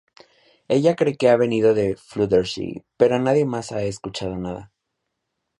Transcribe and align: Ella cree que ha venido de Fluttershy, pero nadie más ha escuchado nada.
Ella 0.75 0.93
cree 1.01 1.15
que 1.15 1.29
ha 1.29 1.35
venido 1.37 1.75
de 1.75 1.95
Fluttershy, 1.95 2.83
pero 2.97 3.19
nadie 3.19 3.45
más 3.45 3.71
ha 3.71 3.83
escuchado 3.83 4.35
nada. 4.35 4.73